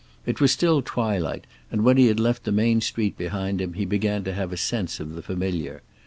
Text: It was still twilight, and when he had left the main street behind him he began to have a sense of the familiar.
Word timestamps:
It 0.25 0.41
was 0.41 0.51
still 0.51 0.81
twilight, 0.81 1.45
and 1.71 1.83
when 1.83 1.95
he 1.97 2.07
had 2.07 2.19
left 2.19 2.43
the 2.45 2.51
main 2.51 2.81
street 2.81 3.19
behind 3.19 3.61
him 3.61 3.73
he 3.73 3.85
began 3.85 4.23
to 4.23 4.33
have 4.33 4.51
a 4.51 4.57
sense 4.57 4.99
of 4.99 5.13
the 5.13 5.21
familiar. 5.21 5.83